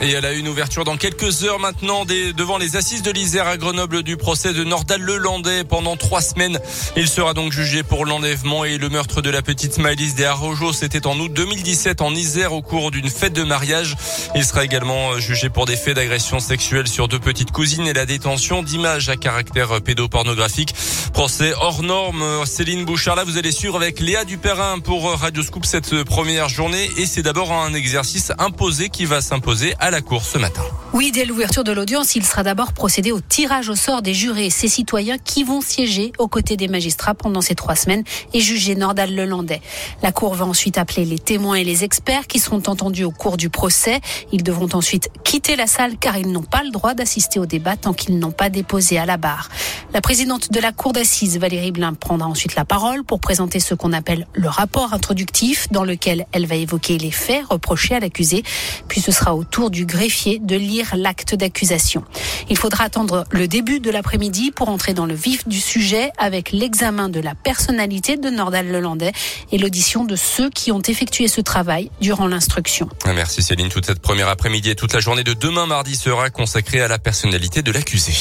Et 0.00 0.10
elle 0.10 0.26
a 0.26 0.32
une 0.32 0.48
ouverture 0.48 0.84
dans 0.84 0.96
quelques 0.96 1.44
heures 1.44 1.58
maintenant 1.58 2.04
devant 2.04 2.58
les 2.58 2.76
assises 2.76 3.02
de 3.02 3.10
l'Isère 3.10 3.46
à 3.46 3.56
Grenoble 3.56 4.02
du 4.02 4.16
procès 4.16 4.52
de 4.52 4.64
Nordal 4.64 5.00
Lelandais 5.00 5.64
pendant 5.64 5.96
trois 5.96 6.20
semaines. 6.20 6.58
Il 6.96 7.08
sera 7.08 7.32
donc 7.32 7.52
jugé 7.52 7.82
pour 7.82 8.04
l'enlèvement 8.04 8.64
et 8.64 8.76
le 8.76 8.88
meurtre 8.88 9.22
de 9.22 9.30
la 9.30 9.40
petite 9.40 9.78
Maëlys 9.78 10.14
des 10.14 10.24
Arrojo. 10.24 10.72
C'était 10.72 11.06
en 11.06 11.18
août 11.18 11.32
2017 11.32 12.02
en 12.02 12.14
Isère 12.14 12.52
au 12.52 12.60
cours 12.60 12.90
d'une 12.90 13.08
fête 13.08 13.32
de 13.32 13.44
mariage. 13.44 13.96
Il 14.34 14.44
sera 14.44 14.64
également 14.64 15.18
jugé 15.18 15.48
pour 15.48 15.64
des 15.64 15.76
faits 15.76 15.96
d'agression 15.96 16.40
sexuelle 16.40 16.88
sur 16.88 17.08
deux 17.08 17.20
petites 17.20 17.52
cousines 17.52 17.86
et 17.86 17.92
la 17.92 18.04
détention 18.04 18.62
d'images 18.62 19.08
à 19.08 19.16
caractère 19.16 19.80
pédopornographique. 19.80 20.74
Procès 21.12 21.54
hors 21.60 21.82
norme. 21.82 22.44
Céline 22.46 22.84
Bouchard, 22.84 23.16
là, 23.16 23.24
vous 23.24 23.38
allez 23.38 23.52
suivre 23.52 23.76
avec 23.76 24.00
Léa 24.00 24.24
Duperrin 24.24 24.80
pour 24.80 25.12
Radio 25.12 25.42
Scoop 25.42 25.64
cette 25.64 26.02
première 26.02 26.48
journée. 26.48 26.90
Et 26.98 27.06
c'est 27.06 27.22
d'abord 27.22 27.52
un 27.52 27.72
exercice 27.72 28.32
imposé 28.38 28.88
qui 28.88 29.04
va 29.04 29.20
s'imposer 29.20 29.74
à 29.84 29.90
la 29.90 30.00
Cour 30.00 30.24
ce 30.24 30.38
matin. 30.38 30.62
Oui, 30.94 31.12
dès 31.12 31.26
l'ouverture 31.26 31.62
de 31.62 31.70
l'audience, 31.70 32.14
il 32.14 32.24
sera 32.24 32.42
d'abord 32.42 32.72
procédé 32.72 33.12
au 33.12 33.20
tirage 33.20 33.68
au 33.68 33.74
sort 33.74 34.00
des 34.00 34.14
jurés, 34.14 34.48
ces 34.48 34.68
citoyens 34.68 35.18
qui 35.18 35.44
vont 35.44 35.60
siéger 35.60 36.12
aux 36.18 36.26
côtés 36.26 36.56
des 36.56 36.68
magistrats 36.68 37.12
pendant 37.12 37.42
ces 37.42 37.54
trois 37.54 37.74
semaines 37.74 38.02
et 38.32 38.40
juger 38.40 38.76
Nordal 38.76 39.14
Lelandais. 39.14 39.60
La 40.02 40.10
Cour 40.10 40.36
va 40.36 40.46
ensuite 40.46 40.78
appeler 40.78 41.04
les 41.04 41.18
témoins 41.18 41.56
et 41.56 41.64
les 41.64 41.84
experts 41.84 42.26
qui 42.28 42.38
seront 42.38 42.62
entendus 42.66 43.04
au 43.04 43.10
cours 43.10 43.36
du 43.36 43.50
procès. 43.50 44.00
Ils 44.32 44.42
devront 44.42 44.70
ensuite 44.72 45.10
quitter 45.22 45.54
la 45.54 45.66
salle 45.66 45.98
car 45.98 46.16
ils 46.16 46.32
n'ont 46.32 46.42
pas 46.42 46.62
le 46.62 46.70
droit 46.70 46.94
d'assister 46.94 47.38
au 47.38 47.44
débat 47.44 47.76
tant 47.76 47.92
qu'ils 47.92 48.18
n'ont 48.18 48.32
pas 48.32 48.48
déposé 48.48 48.96
à 48.96 49.04
la 49.04 49.18
barre. 49.18 49.50
La 49.92 50.00
présidente 50.00 50.50
de 50.50 50.60
la 50.60 50.72
Cour 50.72 50.94
d'assises, 50.94 51.38
Valérie 51.38 51.72
Blin, 51.72 51.92
prendra 51.92 52.26
ensuite 52.26 52.54
la 52.54 52.64
parole 52.64 53.04
pour 53.04 53.20
présenter 53.20 53.60
ce 53.60 53.74
qu'on 53.74 53.92
appelle 53.92 54.26
le 54.32 54.48
rapport 54.48 54.94
introductif 54.94 55.70
dans 55.72 55.84
lequel 55.84 56.26
elle 56.32 56.46
va 56.46 56.54
évoquer 56.54 56.96
les 56.96 57.10
faits 57.10 57.44
reprochés 57.50 57.96
à 57.96 58.00
l'accusé. 58.00 58.44
Puis 58.88 59.02
ce 59.02 59.12
sera 59.12 59.34
au 59.34 59.44
tour 59.44 59.70
du 59.74 59.84
greffier 59.86 60.38
de 60.38 60.56
lire 60.56 60.94
l'acte 60.96 61.34
d'accusation. 61.34 62.04
Il 62.48 62.56
faudra 62.56 62.84
attendre 62.84 63.24
le 63.30 63.48
début 63.48 63.80
de 63.80 63.90
l'après-midi 63.90 64.52
pour 64.52 64.68
entrer 64.68 64.94
dans 64.94 65.04
le 65.04 65.14
vif 65.14 65.46
du 65.48 65.60
sujet 65.60 66.10
avec 66.16 66.52
l'examen 66.52 67.08
de 67.08 67.20
la 67.20 67.34
personnalité 67.34 68.16
de 68.16 68.30
Nordal 68.30 68.68
Lelandais 68.68 69.12
et 69.52 69.58
l'audition 69.58 70.04
de 70.04 70.16
ceux 70.16 70.48
qui 70.48 70.70
ont 70.70 70.80
effectué 70.80 71.26
ce 71.26 71.40
travail 71.40 71.90
durant 72.00 72.28
l'instruction. 72.28 72.88
Merci 73.06 73.42
Céline. 73.42 73.68
Toute 73.68 73.86
cette 73.86 74.00
première 74.00 74.28
après-midi 74.28 74.70
et 74.70 74.76
toute 74.76 74.94
la 74.94 75.00
journée 75.00 75.24
de 75.24 75.34
demain 75.34 75.66
mardi 75.66 75.96
sera 75.96 76.30
consacrée 76.30 76.80
à 76.80 76.88
la 76.88 76.98
personnalité 76.98 77.62
de 77.62 77.72
l'accusé. 77.72 78.12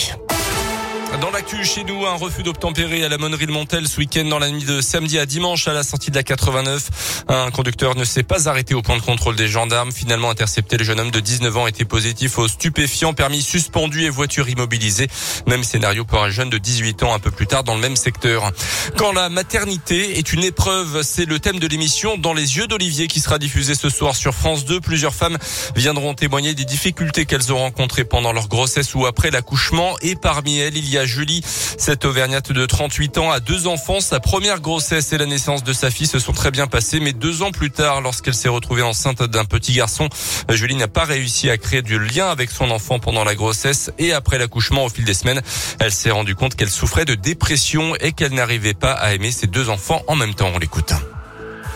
Dans 1.22 1.30
l'actu 1.30 1.64
chez 1.64 1.84
nous, 1.84 2.06
un 2.06 2.16
refus 2.16 2.42
d'obtempérer 2.42 3.04
à 3.04 3.10
la 3.10 3.20
Monnerie 3.20 3.46
de 3.46 3.52
Montel 3.52 3.88
ce 3.88 4.00
week-end 4.00 4.26
dans 4.26 4.40
la 4.40 4.50
nuit 4.50 4.64
de 4.64 4.82
samedi 4.82 5.20
à 5.20 5.28
dimanche 5.28 5.68
à 5.68 5.74
la 5.74 5.84
sortie 5.84 6.10
de 6.10 6.16
la 6.16 6.24
89. 6.24 7.24
Un 7.28 7.52
conducteur 7.52 7.96
ne 7.96 8.04
s'est 8.04 8.24
pas 8.24 8.50
arrêté 8.50 8.74
au 8.74 8.82
point 8.82 8.98
de 8.98 9.02
contrôle 9.02 9.36
des 9.36 9.48
gendarmes. 9.48 9.92
Finalement 9.92 10.32
intercepté, 10.32 10.76
le 10.76 10.84
jeune 10.84 11.00
homme 11.00 11.12
de 11.12 11.20
19 11.20 11.56
ans 11.58 11.68
était 11.68 11.86
positif 11.86 12.40
au 12.40 12.48
stupéfiant, 12.48 13.14
permis 13.14 13.44
suspendu 13.44 14.04
et 14.04 14.10
voiture 14.10 14.50
immobilisée. 14.50 15.08
Même 15.46 15.64
scénario 15.64 16.04
pour 16.04 16.24
un 16.24 16.32
jeune 16.32 16.50
de 16.50 16.58
18 16.58 17.04
ans 17.04 17.14
un 17.14 17.20
peu 17.20 17.30
plus 17.30 17.46
tard 17.46 17.64
dans 17.64 17.76
le 17.76 17.82
même 17.82 17.96
secteur. 17.96 18.52
Quand 18.98 19.12
la 19.14 19.30
maternité 19.30 20.18
est 20.18 20.34
une 20.34 20.44
épreuve, 20.44 21.04
c'est 21.04 21.26
le 21.26 21.40
thème 21.40 21.60
de 21.60 21.68
l'émission 21.68 22.18
Dans 22.18 22.34
les 22.34 22.58
yeux 22.58 22.66
d'Olivier 22.66 23.08
qui 23.08 23.20
sera 23.20 23.38
diffusé 23.38 23.76
ce 23.76 23.90
soir 23.90 24.16
sur 24.16 24.34
France 24.34 24.66
2. 24.66 24.82
Plusieurs 24.82 25.14
femmes 25.14 25.38
viendront 25.76 26.16
témoigner 26.16 26.56
des 26.56 26.66
difficultés 26.66 27.26
qu'elles 27.26 27.54
ont 27.54 27.60
rencontrées 27.60 28.04
pendant 28.04 28.34
leur 28.34 28.48
grossesse 28.48 28.96
ou 28.96 29.06
après 29.06 29.30
l'accouchement 29.30 29.96
et 30.02 30.16
parmi 30.16 30.58
elles, 30.58 30.76
il 30.76 30.90
y 30.90 30.98
a 30.98 31.03
Julie. 31.06 31.42
Cette 31.46 32.06
Auvergnate 32.06 32.52
de 32.52 32.66
38 32.66 33.18
ans 33.18 33.32
a 33.32 33.40
deux 33.40 33.68
enfants. 33.68 34.00
Sa 34.00 34.20
première 34.20 34.60
grossesse 34.60 35.14
et 35.14 35.18
la 35.18 35.26
naissance 35.26 35.64
de 35.64 35.74
sa 35.74 35.90
fille 35.90 36.08
se 36.08 36.20
sont 36.20 36.34
très 36.34 36.52
bien 36.52 36.68
passées, 36.68 37.00
mais 37.00 37.14
deux 37.14 37.42
ans 37.42 37.52
plus 37.52 37.72
tard, 37.72 38.02
lorsqu'elle 38.02 38.34
s'est 38.34 38.50
retrouvée 38.50 38.82
enceinte 38.82 39.24
d'un 39.24 39.46
petit 39.46 39.74
garçon, 39.74 40.10
Julie 40.50 40.76
n'a 40.76 40.88
pas 40.88 41.04
réussi 41.04 41.50
à 41.50 41.58
créer 41.58 41.82
du 41.82 42.00
lien 42.00 42.30
avec 42.30 42.50
son 42.50 42.72
enfant 42.72 43.00
pendant 43.00 43.24
la 43.24 43.36
grossesse 43.36 43.92
et 44.00 44.14
après 44.14 44.38
l'accouchement 44.38 44.86
au 44.86 44.90
fil 44.90 45.06
des 45.06 45.14
semaines. 45.14 45.42
Elle 45.80 45.92
s'est 45.92 46.12
rendue 46.12 46.36
compte 46.36 46.56
qu'elle 46.56 46.70
souffrait 46.70 47.06
de 47.06 47.16
dépression 47.16 47.96
et 47.98 48.12
qu'elle 48.12 48.34
n'arrivait 48.34 48.74
pas 48.74 48.94
à 48.94 49.14
aimer 49.14 49.32
ses 49.32 49.48
deux 49.48 49.70
enfants 49.70 50.02
en 50.08 50.16
même 50.16 50.34
temps. 50.34 50.52
On 50.54 50.60
l'écoute. 50.60 50.94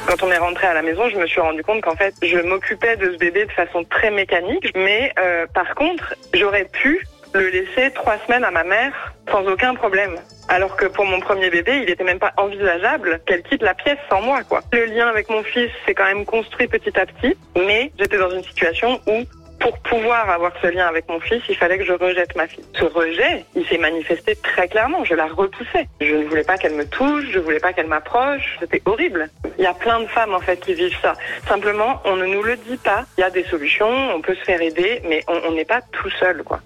Quand 0.08 0.24
on 0.24 0.32
est 0.32 0.38
rentré 0.38 0.68
à 0.68 0.74
la 0.74 0.82
maison, 0.82 1.10
je 1.10 1.18
me 1.18 1.28
suis 1.28 1.42
rendu 1.42 1.64
compte 1.64 1.82
qu'en 1.82 1.96
fait, 1.96 2.16
je 2.22 2.38
m'occupais 2.38 2.96
de 2.96 3.12
ce 3.12 3.18
bébé 3.18 3.46
de 3.46 3.52
façon 3.52 3.84
très 3.84 4.10
mécanique, 4.10 4.72
mais 4.74 5.12
euh, 5.20 5.46
par 5.54 5.76
contre, 5.76 6.16
j'aurais 6.34 6.64
pu 6.64 7.06
le 7.34 7.50
laisser 7.50 7.92
trois 7.94 8.18
semaines 8.26 8.46
à 8.46 8.52
ma 8.52 8.64
mère 8.64 9.14
sans 9.32 9.46
aucun 9.48 9.76
problème. 9.76 10.16
Alors 10.50 10.76
que 10.76 10.86
pour 10.86 11.06
mon 11.06 11.20
premier 11.20 11.50
bébé, 11.50 11.80
il 11.80 11.86
n'était 11.86 12.04
même 12.04 12.20
pas 12.20 12.34
envisageable 12.38 13.20
qu'elle 13.26 13.44
quitte 13.44 13.62
la 13.62 13.74
pièce 13.74 13.98
sans 14.10 14.22
moi, 14.22 14.44
quoi. 14.44 14.62
Le 14.72 14.86
lien 14.86 15.08
avec 15.08 15.30
mon 15.30 15.44
fils 15.44 15.70
s'est 15.86 15.94
quand 15.94 16.06
même 16.06 16.26
construit 16.26 16.68
petit 16.68 16.98
à 16.98 17.06
petit, 17.06 17.36
mais 17.56 17.92
j'étais 18.00 18.18
dans 18.18 18.30
une 18.30 18.44
situation 18.44 19.02
où 19.08 19.24
pour 19.60 19.78
pouvoir 19.80 20.30
avoir 20.30 20.52
ce 20.62 20.68
lien 20.68 20.86
avec 20.86 21.10
mon 21.10 21.20
fils, 21.20 21.42
il 21.50 21.56
fallait 21.56 21.78
que 21.78 21.86
je 21.86 21.94
rejette 21.94 22.36
ma 22.36 22.48
fille. 22.48 22.64
Ce 22.74 22.86
rejet, 22.86 23.44
il 23.56 23.66
s'est 23.66 23.78
manifesté 23.78 24.36
très 24.36 24.68
clairement. 24.68 25.04
Je 25.04 25.16
la 25.16 25.26
repoussais. 25.26 25.88
Je 26.00 26.14
ne 26.14 26.26
voulais 26.26 26.44
pas 26.44 26.58
qu'elle 26.58 26.76
me 26.76 26.86
touche, 26.86 27.26
je 27.32 27.40
voulais 27.40 27.60
pas 27.60 27.74
qu'elle 27.74 27.88
m'approche. 27.88 28.58
C'était 28.60 28.82
horrible. 28.86 29.30
Il 29.58 29.64
y 29.64 29.68
a 29.68 29.74
plein 29.74 30.00
de 30.00 30.08
femmes, 30.08 30.34
en 30.34 30.40
fait, 30.40 30.58
qui 30.58 30.74
vivent 30.74 30.98
ça. 31.02 31.14
Simplement, 31.48 32.02
on 32.06 32.16
ne 32.16 32.26
nous 32.26 32.44
le 32.44 32.56
dit 32.56 32.78
pas. 32.78 33.06
Il 33.18 33.22
y 33.22 33.24
a 33.24 33.30
des 33.30 33.44
solutions, 33.46 33.90
on 34.16 34.22
peut 34.22 34.36
se 34.36 34.44
faire 34.44 34.62
aider, 34.62 35.02
mais 35.06 35.24
on 35.28 35.52
n'est 35.52 35.66
pas 35.66 35.82
tout 35.92 36.10
seul, 36.12 36.44
quoi. 36.44 36.60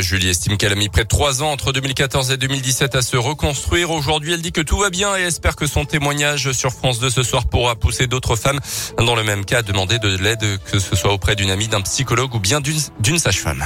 Julie 0.00 0.28
estime 0.28 0.56
qu'elle 0.56 0.72
a 0.72 0.76
mis 0.76 0.88
près 0.88 1.04
de 1.04 1.08
trois 1.08 1.42
ans 1.42 1.50
entre 1.50 1.72
2014 1.72 2.32
et 2.32 2.36
2017 2.36 2.94
à 2.94 3.02
se 3.02 3.16
reconstruire. 3.16 3.90
Aujourd'hui, 3.90 4.32
elle 4.32 4.42
dit 4.42 4.52
que 4.52 4.60
tout 4.60 4.78
va 4.78 4.90
bien 4.90 5.16
et 5.16 5.22
espère 5.22 5.56
que 5.56 5.66
son 5.66 5.84
témoignage 5.84 6.52
sur 6.52 6.72
France 6.72 6.98
2 6.98 7.10
ce 7.10 7.22
soir 7.22 7.46
pourra 7.46 7.76
pousser 7.76 8.06
d'autres 8.06 8.36
femmes 8.36 8.60
dans 8.98 9.14
le 9.14 9.24
même 9.24 9.44
cas 9.44 9.58
à 9.58 9.62
demander 9.62 9.98
de 9.98 10.16
l'aide, 10.16 10.58
que 10.70 10.78
ce 10.78 10.96
soit 10.96 11.12
auprès 11.12 11.36
d'une 11.36 11.50
amie, 11.50 11.68
d'un 11.68 11.82
psychologue 11.82 12.34
ou 12.34 12.40
bien 12.40 12.60
d'une 12.60 13.18
sage-femme. 13.18 13.64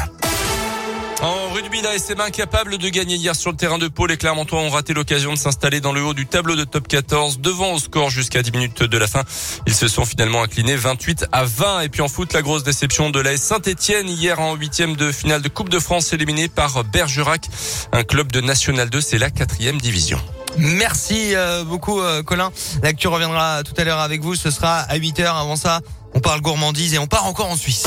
En 1.21 1.53
rugby, 1.53 1.83
la 1.83 1.97
SM 1.97 2.21
incapable 2.21 2.79
de 2.79 2.89
gagner 2.89 3.17
hier 3.17 3.35
sur 3.35 3.51
le 3.51 3.57
terrain 3.57 3.79
de 3.79 3.89
Pau. 3.89 4.07
Les 4.07 4.17
Clermontois 4.17 4.61
ont 4.61 4.71
raté 4.71 4.95
l'occasion 4.95 5.33
de 5.33 5.39
s'installer 5.39 5.81
dans 5.81 5.93
le 5.93 6.01
haut 6.05 6.15
du 6.15 6.27
tableau 6.27 6.55
de 6.55 6.63
top 6.63 6.87
14, 6.87 7.41
devant 7.41 7.73
au 7.73 7.79
score 7.81 8.09
jusqu'à 8.09 8.41
10 8.41 8.53
minutes 8.53 8.83
de 8.85 8.99
la 8.99 9.09
fin. 9.09 9.23
Ils 9.67 9.75
se 9.75 9.89
sont 9.89 10.05
finalement 10.05 10.43
inclinés 10.45 10.77
28 10.77 11.27
à 11.33 11.45
20. 11.45 11.81
Et 11.81 11.89
puis 11.89 12.03
en 12.03 12.09
foot, 12.09 12.33
la 12.35 12.43
grosse 12.43 12.63
déception 12.63 13.11
de 13.11 13.19
la 13.19 13.37
Saint-Etienne 13.37 14.09
hier 14.09 14.39
en 14.39 14.55
huitième 14.55 14.95
de 14.95 15.11
finale 15.11 15.43
de 15.43 15.49
Coupe 15.49 15.71
de 15.71 15.81
France 15.81 16.13
éliminé 16.13 16.47
par 16.47 16.85
Bergerac, 16.85 17.49
un 17.91 18.05
club 18.05 18.31
de 18.31 18.41
National 18.41 18.89
2. 18.89 19.01
C'est 19.01 19.19
la 19.19 19.31
quatrième 19.31 19.81
division. 19.81 20.21
Merci 20.57 21.35
euh, 21.35 21.65
beaucoup 21.65 22.01
euh, 22.01 22.23
Colin. 22.23 22.53
L'actu 22.85 23.09
reviendra 23.09 23.65
tout 23.65 23.75
à 23.77 23.83
l'heure 23.83 24.01
avec 24.01 24.23
vous. 24.23 24.37
Ce 24.37 24.53
sera 24.53 24.81
à 24.83 24.95
8 24.95 25.19
heures. 25.19 25.37
Avant 25.37 25.57
ça, 25.57 25.81
on 26.15 26.21
parle 26.21 26.41
gourmandise 26.43 26.95
et 26.95 26.99
on 26.99 27.09
part 27.09 27.27
encore 27.27 27.51
en 27.51 27.57
Suisse. 27.57 27.85